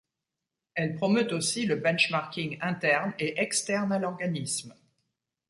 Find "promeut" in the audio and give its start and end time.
0.95-1.27